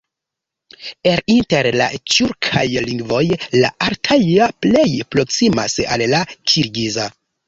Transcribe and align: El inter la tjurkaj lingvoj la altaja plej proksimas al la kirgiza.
El 1.09 1.19
inter 1.33 1.67
la 1.81 1.89
tjurkaj 2.13 2.63
lingvoj 2.85 3.21
la 3.63 3.69
altaja 3.89 4.47
plej 4.67 4.87
proksimas 5.17 5.77
al 5.97 6.03
la 6.15 6.23
kirgiza. 6.53 7.07